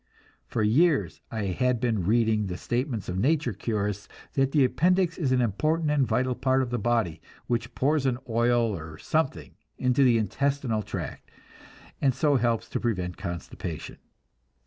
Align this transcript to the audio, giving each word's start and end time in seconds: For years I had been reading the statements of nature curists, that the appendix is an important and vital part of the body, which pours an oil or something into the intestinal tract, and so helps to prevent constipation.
For 0.47 0.63
years 0.63 1.21
I 1.29 1.43
had 1.43 1.79
been 1.79 2.07
reading 2.07 2.47
the 2.47 2.57
statements 2.57 3.07
of 3.07 3.19
nature 3.19 3.53
curists, 3.53 4.07
that 4.33 4.51
the 4.51 4.65
appendix 4.65 5.15
is 5.15 5.31
an 5.31 5.41
important 5.41 5.91
and 5.91 6.07
vital 6.07 6.33
part 6.33 6.63
of 6.63 6.71
the 6.71 6.79
body, 6.79 7.21
which 7.45 7.75
pours 7.75 8.07
an 8.07 8.17
oil 8.27 8.75
or 8.75 8.97
something 8.97 9.53
into 9.77 10.03
the 10.03 10.17
intestinal 10.17 10.81
tract, 10.81 11.29
and 12.01 12.15
so 12.15 12.37
helps 12.37 12.67
to 12.69 12.79
prevent 12.79 13.15
constipation. 13.17 13.97